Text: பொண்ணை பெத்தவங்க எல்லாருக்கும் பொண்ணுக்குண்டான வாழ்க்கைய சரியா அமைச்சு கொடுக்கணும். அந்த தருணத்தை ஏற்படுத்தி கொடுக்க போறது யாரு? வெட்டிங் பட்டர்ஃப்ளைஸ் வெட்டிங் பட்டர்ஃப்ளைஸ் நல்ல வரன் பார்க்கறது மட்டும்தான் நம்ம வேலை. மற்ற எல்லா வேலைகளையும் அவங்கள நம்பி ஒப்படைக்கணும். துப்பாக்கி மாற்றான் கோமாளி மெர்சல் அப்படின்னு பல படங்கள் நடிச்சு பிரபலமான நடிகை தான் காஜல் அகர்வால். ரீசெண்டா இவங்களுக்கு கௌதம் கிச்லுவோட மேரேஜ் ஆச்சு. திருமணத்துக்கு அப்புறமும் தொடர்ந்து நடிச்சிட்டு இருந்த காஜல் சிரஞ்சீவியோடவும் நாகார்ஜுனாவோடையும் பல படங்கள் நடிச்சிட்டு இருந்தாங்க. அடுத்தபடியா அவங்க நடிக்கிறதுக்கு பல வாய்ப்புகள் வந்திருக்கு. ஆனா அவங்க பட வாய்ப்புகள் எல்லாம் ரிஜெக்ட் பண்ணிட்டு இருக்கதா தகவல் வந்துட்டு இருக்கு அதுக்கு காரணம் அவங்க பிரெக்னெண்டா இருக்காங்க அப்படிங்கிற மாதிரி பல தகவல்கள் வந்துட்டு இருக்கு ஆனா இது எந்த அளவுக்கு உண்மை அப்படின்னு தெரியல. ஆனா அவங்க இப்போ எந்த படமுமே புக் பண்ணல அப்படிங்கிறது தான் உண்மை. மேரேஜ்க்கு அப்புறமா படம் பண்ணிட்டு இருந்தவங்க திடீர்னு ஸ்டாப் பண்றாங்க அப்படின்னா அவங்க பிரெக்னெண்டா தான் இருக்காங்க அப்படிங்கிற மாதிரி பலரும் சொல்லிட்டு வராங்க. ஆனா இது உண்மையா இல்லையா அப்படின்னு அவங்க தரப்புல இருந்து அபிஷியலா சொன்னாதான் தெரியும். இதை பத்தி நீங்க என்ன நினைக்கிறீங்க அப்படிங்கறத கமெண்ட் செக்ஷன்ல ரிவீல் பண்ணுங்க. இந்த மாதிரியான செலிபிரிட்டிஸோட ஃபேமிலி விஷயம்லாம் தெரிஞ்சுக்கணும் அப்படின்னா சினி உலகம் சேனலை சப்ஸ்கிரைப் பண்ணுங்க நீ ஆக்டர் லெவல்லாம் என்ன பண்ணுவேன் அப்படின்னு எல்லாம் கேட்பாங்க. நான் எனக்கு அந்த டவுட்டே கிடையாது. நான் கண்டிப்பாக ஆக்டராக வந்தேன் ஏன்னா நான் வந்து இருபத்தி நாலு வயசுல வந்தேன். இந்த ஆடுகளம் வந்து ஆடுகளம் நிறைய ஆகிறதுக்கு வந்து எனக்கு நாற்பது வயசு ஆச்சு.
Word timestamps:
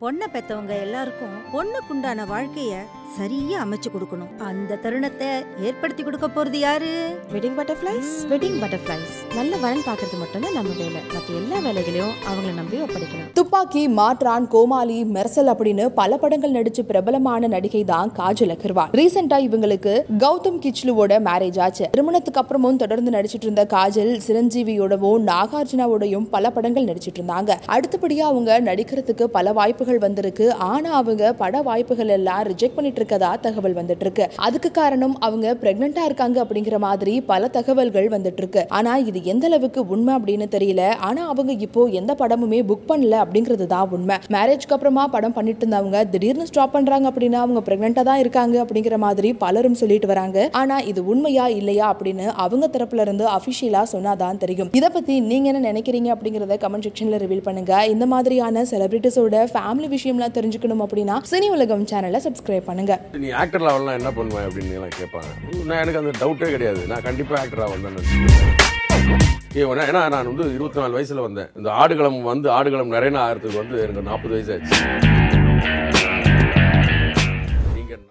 பொண்ணை 0.00 0.26
பெத்தவங்க 0.32 0.74
எல்லாருக்கும் 0.78 1.36
பொண்ணுக்குண்டான 1.52 2.26
வாழ்க்கைய 2.26 2.74
சரியா 3.16 3.58
அமைச்சு 3.64 3.88
கொடுக்கணும். 3.92 4.32
அந்த 4.48 4.76
தருணத்தை 4.82 5.28
ஏற்படுத்தி 5.68 6.02
கொடுக்க 6.02 6.26
போறது 6.34 6.58
யாரு? 6.64 6.90
வெட்டிங் 7.34 7.56
பட்டர்ஃப்ளைஸ் 7.58 8.10
வெட்டிங் 8.32 8.58
பட்டர்ஃப்ளைஸ் 8.62 9.14
நல்ல 9.36 9.52
வரன் 9.62 9.84
பார்க்கறது 9.86 10.16
மட்டும்தான் 10.22 10.56
நம்ம 10.58 10.72
வேலை. 10.80 11.00
மற்ற 11.14 11.34
எல்லா 11.40 11.58
வேலைகளையும் 11.66 12.12
அவங்கள 12.30 12.52
நம்பி 12.58 12.76
ஒப்படைக்கணும். 12.84 13.30
துப்பாக்கி 13.38 13.82
மாற்றான் 13.98 14.48
கோமாளி 14.54 14.98
மெர்சல் 15.16 15.50
அப்படின்னு 15.52 15.86
பல 16.00 16.18
படங்கள் 16.24 16.54
நடிச்சு 16.58 16.84
பிரபலமான 16.90 17.50
நடிகை 17.54 17.82
தான் 17.92 18.12
காஜல் 18.18 18.54
அகர்வால். 18.56 18.92
ரீசெண்டா 19.00 19.38
இவங்களுக்கு 19.48 19.94
கௌதம் 20.24 20.60
கிச்லுவோட 20.66 21.20
மேரேஜ் 21.28 21.60
ஆச்சு. 21.66 21.88
திருமணத்துக்கு 21.96 22.42
அப்புறமும் 22.42 22.80
தொடர்ந்து 22.84 23.16
நடிச்சிட்டு 23.16 23.48
இருந்த 23.48 23.66
காஜல் 23.74 24.12
சிரஞ்சீவியோடவும் 24.28 25.26
நாகார்ஜுனாவோடையும் 25.32 26.28
பல 26.36 26.50
படங்கள் 26.58 26.88
நடிச்சிட்டு 26.90 27.20
இருந்தாங்க. 27.22 27.58
அடுத்தபடியா 27.76 28.26
அவங்க 28.32 28.60
நடிக்கிறதுக்கு 28.70 29.24
பல 29.38 29.52
வாய்ப்புகள் 29.60 30.04
வந்திருக்கு. 30.06 30.48
ஆனா 30.70 30.92
அவங்க 31.02 31.32
பட 31.42 31.62
வாய்ப்புகள் 31.70 32.14
எல்லாம் 32.20 32.44
ரிஜெக்ட் 32.52 32.76
பண்ணிட்டு 32.76 32.96
இருக்கதா 33.00 33.32
தகவல் 33.46 33.78
வந்துட்டு 33.80 34.04
இருக்கு 34.06 34.26
அதுக்கு 34.48 34.72
காரணம் 34.80 35.16
அவங்க 35.26 35.56
பிரெக்னெண்டா 35.62 36.04
இருக்காங்க 36.08 36.38
அப்படிங்கிற 36.44 36.78
மாதிரி 36.86 37.14
பல 37.30 37.48
தகவல்கள் 37.56 38.08
வந்துட்டு 38.16 38.42
இருக்கு 38.42 38.62
ஆனா 38.78 38.92
இது 39.08 39.18
எந்த 39.32 39.44
அளவுக்கு 39.50 39.80
உண்மை 39.94 40.12
அப்படின்னு 40.18 40.46
தெரியல. 40.54 40.82
ஆனா 41.08 41.22
அவங்க 41.32 41.52
இப்போ 41.66 41.82
எந்த 42.00 42.12
படமுமே 42.20 42.60
புக் 42.70 42.86
பண்ணல 42.90 43.16
அப்படிங்கிறது 43.24 43.66
தான் 43.72 43.90
உண்மை. 43.96 44.16
மேரேஜ்க்கு 44.34 44.74
அப்புறமா 44.76 45.04
படம் 45.14 45.36
பண்ணிட்டு 45.36 45.62
இருந்தவங்க 45.64 45.98
திடீர்னு 46.12 46.46
ஸ்டாப் 46.50 46.74
பண்றாங்க 46.76 47.06
அப்படின்னா 47.10 47.38
அவங்க 47.44 47.62
பிரெக்னெண்டா 47.68 48.02
தான் 48.10 48.20
இருக்காங்க 48.24 48.56
அப்படிங்கிற 48.64 48.96
மாதிரி 49.06 49.30
பலரும் 49.42 49.78
சொல்லிட்டு 49.82 50.10
வராங்க. 50.12 50.48
ஆனா 50.60 50.78
இது 50.90 51.00
உண்மையா 51.12 51.46
இல்லையா 51.58 51.86
அப்படின்னு 51.92 52.26
அவங்க 52.44 52.68
தரப்புல 52.74 53.06
இருந்து 53.06 53.24
அபிஷியலா 53.36 53.82
சொன்னாதான் 53.94 54.40
தெரியும். 54.44 54.70
இதை 54.80 54.90
பத்தி 54.96 55.14
நீங்க 55.30 55.48
என்ன 55.52 55.62
நினைக்கிறீங்க 55.70 56.10
அப்படிங்கறத 56.14 56.58
கமெண்ட் 56.64 56.86
செக்ஷன்ல 56.88 57.18
ரிவீல் 57.24 57.44
பண்ணுங்க. 57.48 57.72
இந்த 57.94 58.06
மாதிரியான 58.12 58.64
செலிபிரிட்டிஸோட 58.72 59.44
ஃபேமிலி 59.54 59.90
விஷயம்லாம் 59.96 60.34
தெரிஞ்சுக்கணும் 60.38 60.84
அப்படின்னா 60.86 61.18
சினி 61.32 61.48
உலகம் 61.56 61.84
சேனலை 61.92 62.20
சப்ஸ்கிரைப் 62.26 62.66
பண்ணுங்க 62.90 63.18
நீ 63.22 63.30
ஆக்டர் 63.40 63.62
லெவல்லாம் 63.62 63.98
என்ன 63.98 64.10
பண்ணுவேன் 64.18 64.46
அப்படின்னு 64.48 64.76
எல்லாம் 64.78 64.96
கேட்பாங்க. 65.00 65.32
நான் 65.68 65.80
எனக்கு 65.82 66.00
அந்த 66.02 66.12
டவுட்டே 66.22 66.50
கிடையாது. 66.50 66.86
நான் 66.86 67.06
கண்டிப்பாக 67.08 67.40
ஆக்டராக 67.44 67.70
வந்தேன் 67.74 67.98
ஏன்னா 69.90 70.02
நான் 70.14 70.30
வந்து 70.30 70.46
இருபத்தி 70.54 70.80
நாலு 70.80 70.98
வயசுல 70.98 71.22
வந்தேன். 71.26 71.50
இந்த 71.56 71.70
ஆடுகளம் 71.72 72.22
வந்து 72.22 72.50
ஆடுகளம் 72.50 72.94
நிறைய 72.96 73.18
ஆகிறதுக்கு 73.24 73.62
வந்து 73.62 73.82
எனக்கு 73.82 74.08
நாற்பது 74.10 74.34
வயசு 74.34 74.52
ஆச்சு. 74.56 76.27